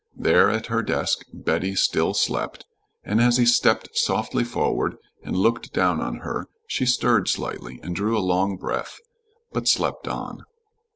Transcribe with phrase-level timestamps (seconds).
[0.17, 2.65] There at her desk Betty still slept,
[3.03, 7.95] and as he stepped softly forward and looked down on her she stirred slightly and
[7.95, 8.97] drew a long breath,
[9.51, 10.41] but slept on.